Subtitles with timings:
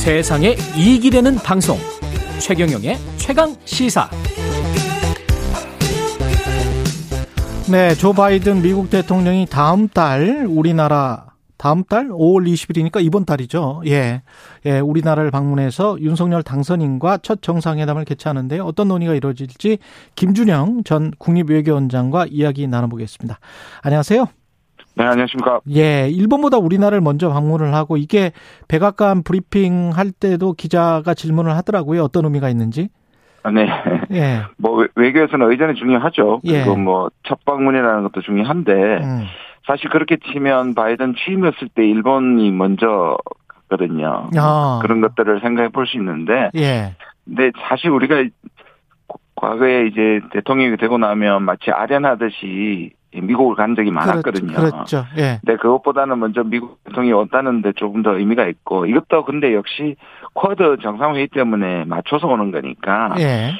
[0.00, 1.76] 세상에 이익이 되는 방송
[2.40, 4.08] 최경영의 최강 시사
[7.70, 11.26] 네, 조 바이든 미국 대통령이 다음 달 우리나라
[11.58, 13.82] 다음 달 5월 20일이니까 이번 달이죠.
[13.88, 14.22] 예.
[14.64, 19.76] 예, 우리나라를 방문해서 윤석열 당선인과 첫 정상회담을 개최하는데 어떤 논의가 이루어질지
[20.16, 23.38] 김준영 전 국립외교원장과 이야기 나눠보겠습니다.
[23.82, 24.39] 안녕하세요.
[24.96, 25.60] 네, 안녕하십니까.
[25.74, 28.32] 예, 일본보다 우리나라를 먼저 방문을 하고 이게
[28.68, 32.02] 백악관 브리핑 할 때도 기자가 질문을 하더라고요.
[32.02, 32.88] 어떤 의미가 있는지.
[33.42, 33.66] 아, 네.
[34.10, 34.42] 예.
[34.58, 36.40] 뭐 외교에서는 의전이 중요하죠.
[36.44, 36.64] 예.
[36.64, 39.24] 그리고 뭐첫 방문이라는 것도 중요한데 음.
[39.66, 43.16] 사실 그렇게 치면 바이든 취임했을 때 일본이 먼저
[43.48, 44.28] 갔거든요.
[44.36, 44.80] 아.
[44.82, 46.94] 그런 것들을 생각해 볼 수 있는데 예.
[47.24, 48.24] 근데 사실 우리가
[49.36, 54.54] 과거에 이제 대통령이 되고 나면 마치 아련하듯이 미국을 간 적이 많았거든요.
[54.54, 55.04] 그렇, 그렇죠.
[55.16, 55.40] 예.
[55.44, 59.96] 근데 그것보다는 먼저 미국 대통령이 왔다는데 조금 더 의미가 있고 이것도 근데 역시
[60.34, 63.52] 쿼드 정상회의 때문에 맞춰서 오는 거니까 예.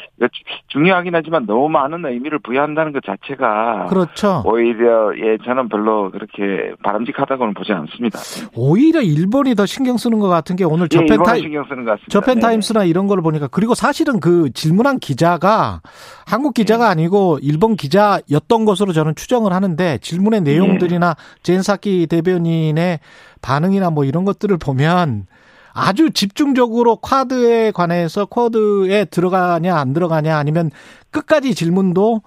[0.69, 4.43] 중요하긴 하지만 너무 많은 의미를 부여한다는 것 자체가 그렇죠.
[4.45, 8.19] 오히려 예 저는 별로 그렇게 바람직하다고는 보지 않습니다.
[8.55, 11.85] 오히려 일본이 더 신경 쓰는 것 같은 게 오늘 예, Japan 일본은 Times 신경 쓰는
[11.85, 12.11] 것 같습니다.
[12.11, 12.41] Japan 네.
[12.41, 15.81] Times나 이런 걸 보니까 그리고 사실은 그 질문한 기자가
[16.27, 16.91] 한국 기자가 네.
[16.93, 20.53] 아니고 일본 기자였던 것으로 저는 추정 을 하는데 질문의 네.
[20.53, 23.01] 내용들이나 젠 사키 대변인의
[23.43, 25.27] 반응이나 뭐 이런 것들을 보면
[25.73, 30.71] 아주 집중적으로 쿼드에 관해서 쿼드에 들어가냐 안 들어가냐 아니면
[31.11, 32.23] 끝까지 질문도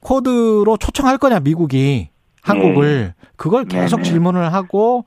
[0.00, 2.08] 쿼드로 초청할 거냐 미국이
[2.42, 4.10] 한국을 그걸 계속 네, 네.
[4.10, 5.04] 질문을 하고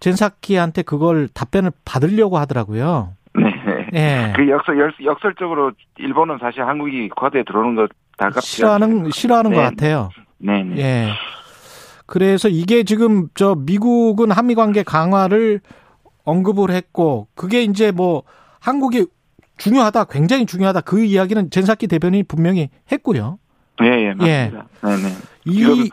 [0.00, 3.14] 젠사키한테 그걸 답변을 받으려고 하더라고요.
[3.34, 3.48] 네.
[3.94, 4.32] 예.
[4.34, 7.86] 그 역설 역- 역설 적으로 일본은 사실 한국이 쿼드에 들어오는 거
[8.18, 9.10] 달갑지 싫어하는.
[9.10, 9.56] 싫어하는 네.
[9.56, 10.08] 것 같아요.
[10.42, 10.76] 네, 네.
[10.82, 11.08] 예.
[12.06, 15.60] 그래서 이게 지금 저 미국은 한미 관계 강화를
[16.24, 18.22] 언급을 했고 그게 이제 뭐
[18.60, 19.06] 한국이
[19.58, 23.38] 중요하다, 굉장히 중요하다 그 이야기는 젠사키 대변인이 분명히 했고요.
[23.82, 24.66] 예, 예, 맞습니다.
[24.82, 25.08] 네, 네.
[25.46, 25.90] 이, 이거는-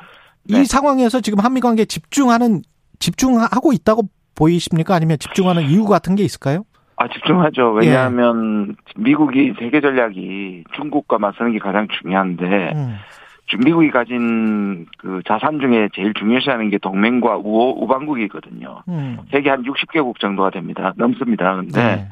[0.48, 0.64] 이 네.
[0.66, 2.64] 상황에서 지금 한미 관계에 집중하는
[3.00, 4.04] 집중하고 있다고
[4.36, 4.96] 보이십니까?
[4.96, 6.64] 아니면 집중하는 이유 같은 게 있을까요?
[6.98, 7.80] 아, 집중하죠.
[7.84, 7.88] 예.
[7.88, 12.96] 왜냐하면 미국이 세계 전략이 중국과 맞서는 게 가장 중요한데 음.
[13.50, 18.84] 주- 미국이 가진 그 자산 중에 제일 중요시하는 게 동맹과 우, 우방국이거든요.
[18.88, 19.18] 음.
[19.32, 20.94] 세계 한 60개국 정도가 됩니다.
[20.96, 21.56] 넘습니다.
[21.56, 22.08] 근데 네.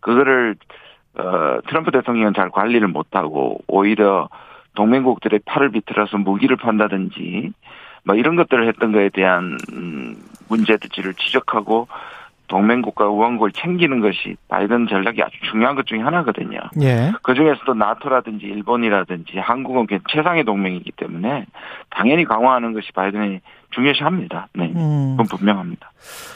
[0.00, 0.56] 그거를
[1.18, 4.28] 어, 트럼프 대통령은 잘 관리를 못하고 오히려
[4.74, 7.52] 동맹국들의 팔을 비틀어서 무기를 판다든지
[8.04, 10.16] 뭐 이런 것들을 했던 거에 대한 음,
[10.48, 11.86] 문제들을 지적하고
[12.48, 16.58] 동맹국과 우방국을 챙기는 것이 바이든 전략이 아주 중요한 것 중에 하나거든요.
[16.82, 17.12] 예.
[17.22, 21.46] 그 중에서도 나토라든지 일본이라든지 한국은 최상의 동맹이기 때문에
[21.90, 24.48] 당연히 강화하는 것이 바이든이 중요시합니다.
[24.54, 24.72] 네.
[24.76, 25.16] 음.
[25.16, 25.92] 그건 분명합니다.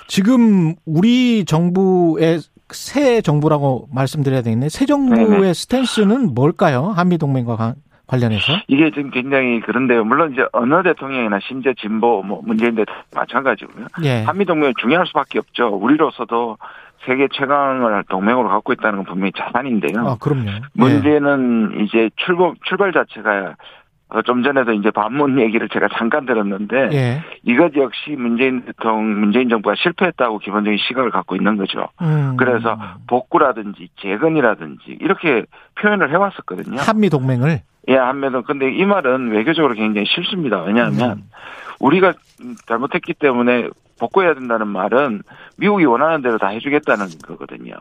[0.07, 2.41] 지금 우리 정부의
[2.71, 4.69] 새 정부라고 말씀드려야 되겠네.
[4.69, 5.55] 새 정부의 네네.
[5.55, 6.93] 스탠스는 뭘까요?
[6.97, 7.57] 한미 동맹과
[8.07, 8.53] 관- 관련해서?
[8.69, 10.05] 이게 지금 굉장히 그런데요.
[10.05, 13.87] 물론 이제 어느 대통령이나 심지어 진보 뭐 문재인 대통령 마찬가지고요.
[14.05, 14.23] 예.
[14.23, 15.69] 한미 동맹이 중요할 수밖에 없죠.
[15.69, 16.57] 우리로서도
[17.05, 20.07] 세계 최강을 동맹으로 갖고 있다는 건 분명히 자산인데요.
[20.07, 20.49] 아, 그럼요.
[20.51, 20.61] 예.
[20.75, 23.55] 문제는 이제 출발 출발 자체가 어,
[24.25, 27.23] 좀 전에도 이제 반문 얘기를 제가 잠깐 들었는데 예.
[27.43, 31.89] 이것 역시 문재인 대통령 문재인 정부가 실패했다고 기본적인 시각을 갖고 있는 거죠.
[32.01, 32.37] 음.
[32.37, 32.79] 그래서
[33.09, 35.45] 복구라든지 재건이라든지 이렇게
[35.81, 36.79] 표현을 해왔었거든요.
[36.81, 40.63] 한미 동맹을 예, 한면은 근데 이 말은 외교적으로 굉장히 실수입니다.
[40.63, 41.31] 왜냐하면 음.
[41.79, 42.15] 우리가
[42.67, 43.69] 잘못했기 때문에
[43.99, 45.23] 복구해야 된다는 말은
[45.57, 47.75] 미국이 원하는 대로 다 해주겠다는 거거든요.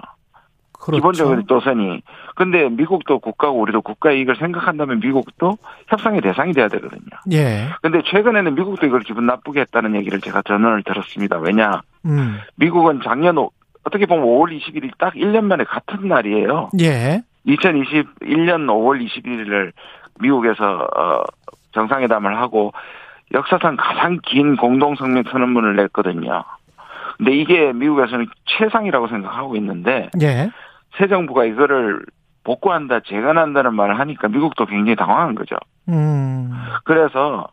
[0.86, 0.98] 그렇죠.
[0.98, 2.02] 기본적인 도선이.
[2.36, 5.58] 근데 미국도 국가고 우리도 국가 이익을 생각한다면 미국도
[5.88, 7.02] 협상의 대상이 돼야 되거든요.
[7.32, 7.70] 예.
[7.82, 11.38] 근데 최근에는 미국도 이걸 기분 나쁘게 했다는 얘기를 제가 전언을 들었습니다.
[11.40, 11.82] 왜냐?
[12.06, 12.38] 음.
[12.56, 13.50] 미국은 작년 오-
[13.84, 16.70] 어떻게 보면 5월 20일이 딱 1년 만에 같은 날이에요.
[16.82, 17.22] 예.
[17.48, 19.72] 2021년 5월 21일을
[20.20, 21.24] 미국에서 어,
[21.74, 22.74] 정상회담을 하고
[23.34, 26.44] 역사상 가장 긴 공동성명 선언문을 냈거든요.
[27.18, 30.50] 근데 이게 미국에서는 최상이라고 생각하고 있는데 예.
[30.98, 32.06] 새 정부가 이거를
[32.44, 35.56] 복구한다, 재건한다는 말을 하니까 미국도 굉장히 당황한 거죠.
[35.90, 36.52] 음.
[36.84, 37.48] 그래서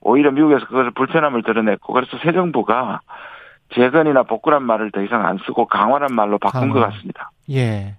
[0.00, 3.00] 오히려 미국에서 그것을 불편함을 드러냈고 그래서 새 정부가
[3.74, 6.74] 재건이나 복구란 말을 더 이상 안 쓰고 강화란 말로 바꾼 강화.
[6.74, 7.30] 것 같습니다.
[7.50, 7.96] 예.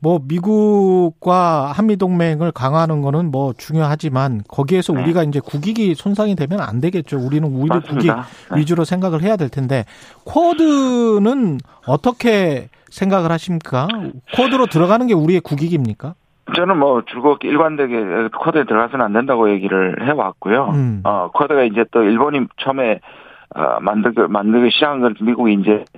[0.00, 5.02] 뭐 미국과 한미 동맹을 강화하는 거는 뭐 중요하지만 거기에서 네.
[5.02, 7.18] 우리가 이제 국익이 손상이 되면 안 되겠죠.
[7.18, 8.06] 우리는 우리 국익.
[8.06, 8.22] 네.
[8.56, 9.84] 위주로 생각을 해야 될 텐데
[10.24, 13.88] 쿼드는 어떻게 생각을 하십니까?
[14.34, 16.14] 쿼드로 들어가는 게 우리의 국익입니까?
[16.54, 20.70] 저는 뭐 즐겁게 일관되게 쿼드에 들어가서는 안 된다고 얘기를 해왔고요.
[20.72, 21.00] 음.
[21.04, 23.00] 어, 쿼드가 이제 또 일본이 처음에
[23.54, 25.97] 어, 만들기, 만들기 시작한 걸 미국이 이제 어,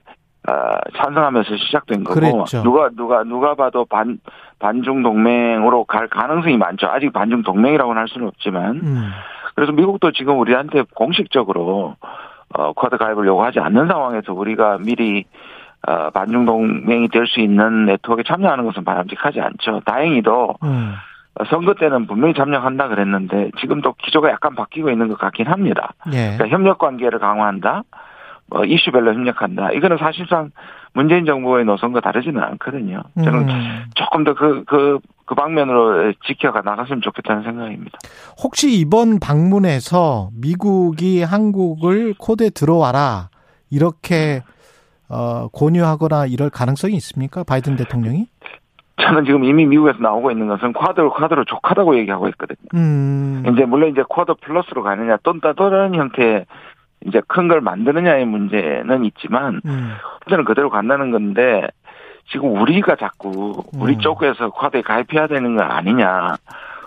[0.97, 2.63] 찬성하면서 시작된 거고 그랬죠.
[2.63, 4.19] 누가 누가 누가 봐도 반
[4.59, 6.87] 반중 동맹으로 갈 가능성이 많죠.
[6.89, 9.11] 아직 반중 동맹이라고는 할 수는 없지만 음.
[9.55, 11.97] 그래서 미국도 지금 우리한테 공식적으로
[12.55, 15.25] 어, 쿼드 가입을 요구하지 않는 상황에서 우리가 미리
[15.87, 19.81] 어, 반중 동맹이 될 수 있는 네트워크에 참여하는 것은 바람직하지 않죠.
[19.87, 20.95] 다행히도 음.
[21.39, 25.93] 어, 선거 때는 분명히 참여한다 그랬는데 지금도 기조가 약간 바뀌고 있는 것 같긴 합니다.
[26.13, 26.37] 예.
[26.37, 27.83] 그러니까 협력 관계를 강화한다.
[28.51, 29.73] 뭐 이슈별로 협력한다.
[29.73, 30.51] 이거는 사실상
[30.93, 33.03] 문재인 정부의 노선과 다르지는 않거든요.
[33.23, 33.85] 저는 음.
[33.95, 37.99] 조금 더 그, 그, 그 방면으로 지켜가 나갔으면 좋겠다는 생각입니다.
[38.43, 43.31] 혹시 이번 방문에서 미국이 한국을 코드에 들어와라
[43.71, 44.43] 이렇게
[45.09, 47.45] 어, 권유하거나 이럴 가능성이 있습니까?
[47.45, 48.27] 바이든 대통령이?
[49.01, 52.59] 저는 지금 이미 미국에서 나오고 있는 것은 쿼드로 쿼드로 족하다고 얘기하고 있거든요.
[52.75, 53.43] 음.
[53.53, 56.45] 이제 물론 이제 쿼드 플러스로 가느냐 또는 다른 형태의
[57.07, 59.95] 이제 큰 걸 만드느냐의 문제는 있지만 음.
[60.25, 61.67] 쿼드는 그대로 간다는 건데
[62.31, 63.99] 지금 우리가 자꾸 우리 음.
[64.01, 66.37] 쪽에서 쿼드에 가입해야 되는 거 아니냐.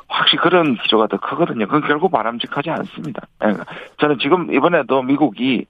[0.08, 1.66] 확실히 그런 기조가 더 크거든요.
[1.66, 3.22] 그건 결국 바람직하지 않습니다.
[3.46, 3.54] 예.
[3.98, 5.66] 저는 지금 이번에도 미국이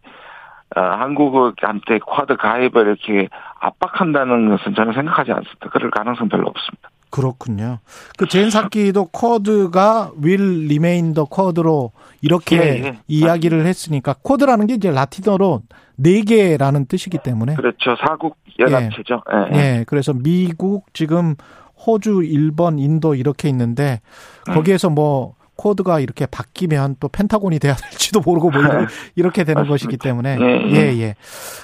[0.75, 3.29] 어, 한국한테 쿼드 가입을 이렇게
[3.61, 5.69] 압박한다는 것은 저는 생각하지 않습니다.
[5.69, 6.89] 그럴 가능성 별로 없습니다.
[7.13, 7.77] 그렇군요.
[8.17, 11.91] 그 젠 사키도 쿼드가 will remain the Quad로
[12.23, 12.99] 이렇게 예, 예.
[13.07, 15.61] 이야기를 했으니까 쿼드라는 게 이제 라틴어로
[15.97, 17.95] 네 개라는 뜻이기 때문에 그렇죠.
[18.03, 19.21] 사국 연합체죠.
[19.31, 19.59] 예, 예.
[19.59, 21.35] 예, 그래서 미국 지금
[21.85, 24.01] 호주, 일본, 인도 이렇게 있는데
[24.45, 28.61] 거기에서 뭐 코드가 이렇게 바뀌면 또 펜타곤이 돼야 될지도 모르고 뭐
[29.15, 30.71] 이렇게 되는 것이기 때문에 예, 예.
[30.71, 31.15] 예, 예.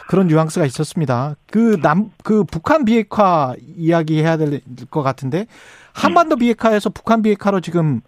[0.07, 1.35] 그런 뉘앙스가 있었습니다.
[1.51, 5.45] 그 남, 그 북한 비핵화 이야기 해야 될 것 같은데
[5.93, 8.01] 한반도 비핵화에서 북한 비핵화로 지금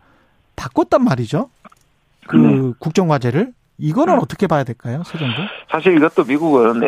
[0.56, 1.50] 바꿨단 말이죠.
[2.28, 2.74] 그 네.
[2.80, 4.20] 국정 과제를 이거는 네.
[4.22, 5.34] 어떻게 봐야 될까요, 새 정부?
[5.72, 6.82] 사실 이것도 미국은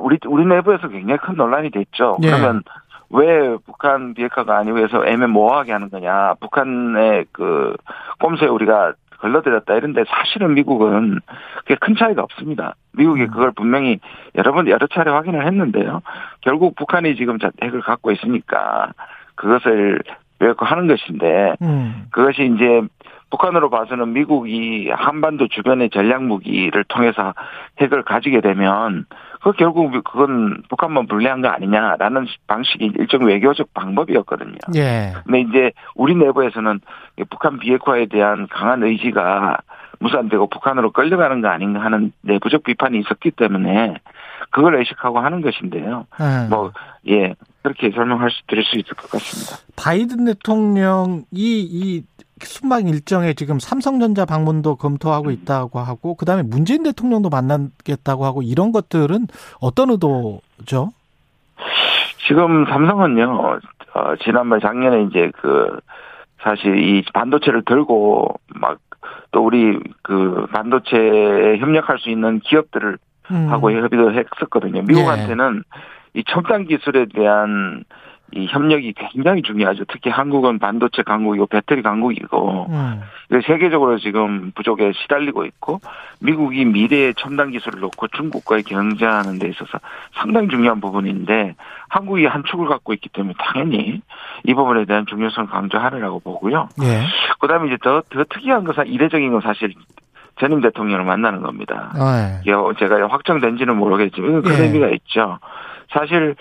[0.00, 2.16] 우리 우리 내부에서 굉장히 큰 논란이 됐죠.
[2.22, 2.30] 예.
[2.30, 2.62] 그러면
[3.10, 6.34] 왜 북한 비핵화가 아니고 해서 애매모호하게 하는 거냐?
[6.40, 7.74] 북한의 그
[8.20, 11.18] 꼼수에 우리가 걸러들였다 이런데 사실은 미국은
[11.58, 12.74] 그게 큰 차이가 없습니다.
[12.92, 13.30] 미국이 음.
[13.30, 13.98] 그걸 분명히
[14.36, 16.02] 여러 번 여러 차례 확인을 했는데요.
[16.42, 18.92] 결국 북한이 지금 자- 핵을 갖고 있으니까
[19.34, 20.00] 그것을
[20.38, 22.06] 비핵화하는 것인데 음.
[22.10, 22.82] 그것이 이제
[23.30, 27.34] 북한으로 봐서는 미국이 한반도 주변의 전략 무기를 통해서
[27.80, 29.04] 핵을 가지게 되면
[29.42, 34.58] 그 결국 그건 북한만 불리한 거 아니냐라는 방식이 일종 외교적 방법이었거든요.
[34.76, 35.12] 예.
[35.24, 36.80] 근데 이제 우리 내부에서는
[37.30, 39.58] 북한 비핵화에 대한 강한 의지가
[40.00, 43.96] 무산되고 북한으로 끌려가는 거 아닌가 하는 내부적 비판이 있었기 때문에
[44.50, 46.06] 그걸 의식하고 하는 것인데요.
[46.20, 46.48] 예.
[46.48, 46.72] 뭐
[47.08, 49.56] 예 그렇게 설명할 수 드릴 수 있을 것 같습니다.
[49.76, 52.04] 바이든 대통령이 이
[52.46, 59.26] 순방 일정에 지금 삼성전자 방문도 검토하고 있다고 하고 그다음에 문재인 대통령도 만나겠다고 하고 이런 것들은
[59.60, 60.90] 어떤 의도죠?
[62.26, 63.58] 지금 삼성은요,
[63.94, 65.80] 어, 지난번 작년에 이제 그,
[66.42, 68.78] 사실 이 반도체를 들고 막
[69.30, 72.98] 또 우리 그 반도체에 협력할 수 있는 기업들을
[73.30, 73.48] 음.
[73.50, 74.82] 하고 협의도 했었거든요.
[74.82, 75.62] 미국한테는
[76.14, 77.84] 이 첨단 기술에 대한
[78.34, 79.84] 이 협력이 굉장히 중요하죠.
[79.88, 83.00] 특히 한국은 반도체 강국이고 배터리 강국이고 음.
[83.46, 85.80] 세계적으로 지금 부족에 시달리고 있고
[86.20, 89.78] 미국이 미래의 첨단 기술을 놓고 중국과의 경쟁하는 데 있어서
[90.12, 91.54] 상당히 중요한 부분인데
[91.88, 94.02] 한국이 한 축을 갖고 있기 때문에 당연히
[94.44, 96.68] 이 부분에 대한 중요성을 강조하리라고 보고요.
[96.82, 97.00] 예.
[97.40, 99.72] 그다음에 이제 더, 더 특이한 건 사- 이례적인 건 사실
[100.38, 101.92] 전임 대통령을 만나는 겁니다.
[101.94, 104.62] 아, 이게 제가 확정된지는 모르겠지만 큰 예.
[104.64, 105.38] 의미가 있죠.
[105.92, 106.36] 사실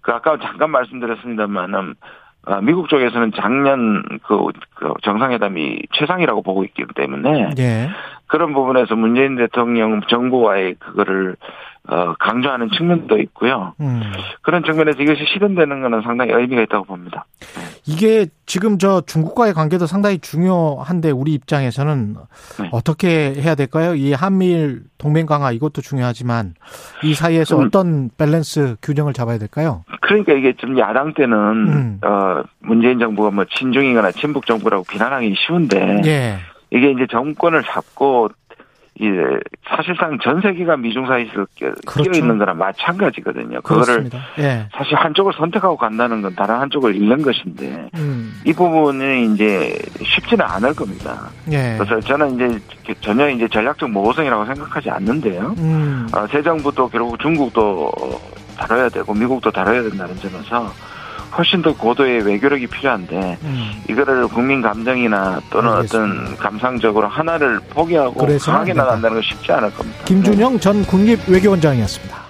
[0.00, 1.94] 그 아까 잠깐 말씀드렸습니다만은
[2.44, 7.88] 아, 미국 쪽에서는 작년 그, 그 정상회담이 최상이라고 보고 있기 때문에 예.
[8.26, 11.36] 그런 부분에서 문재인 대통령 정부와의 그거를
[11.88, 13.74] 어, 강조하는 측면도 있고요.
[13.80, 14.00] 음.
[14.42, 17.26] 그런 측면에서 이것이 실현되는 것은 상당히 의미가 있다고 봅니다.
[17.84, 22.16] 이게 지금 저 중국과의 관계도 상당히 중요한데 우리 입장에서는
[22.60, 22.68] 네.
[22.70, 23.94] 어떻게 해야 될까요?
[23.94, 26.54] 이 한미일 동맹 강화 이것도 중요하지만
[27.02, 27.66] 이 사이에서 음.
[27.66, 29.84] 어떤 밸런스 균형을 잡아야 될까요?
[30.00, 32.00] 그러니까 이게 좀 야당 때는 음.
[32.02, 36.36] 어, 문재인 정부가 뭐 친중이거나 친북 정부라고 비난하기 쉬운데 예.
[36.70, 38.30] 이게 이제 정권을 잡고
[39.02, 42.12] 이제 사실상 전 세계가 미중 사이에서 끼어 그렇죠.
[42.16, 43.60] 있는 거랑 마찬가지거든요.
[43.62, 44.08] 그거를.
[44.38, 44.68] 예.
[44.72, 48.40] 사실 한쪽을 선택하고 간다는 건 다른 한쪽을 잃는 것인데 음.
[48.44, 51.30] 이 부분은 이제 쉽지는 않을 겁니다.
[51.50, 51.76] 예.
[51.76, 55.54] 그래서 저는 이제 전혀 이제 전략적 모호성이라고 생각하지 않는데요.
[55.58, 56.06] 음.
[56.14, 57.90] 어, 새 정부도 결국 중국도
[58.56, 60.72] 다뤄야 되고 미국도 다뤄야 된다는 점에서
[61.36, 63.82] 훨씬 더 고도의 외교력이 필요한데 음.
[63.88, 66.22] 이거를 국민 감정이나 또는 알겠습니다.
[66.22, 68.74] 어떤 감상적으로 하나를 포기하고 강하게.
[68.74, 70.04] 나간다는 건 쉽지 않을 겁니다.
[70.04, 72.21] 김준영 전 국립외교원장이었습니다.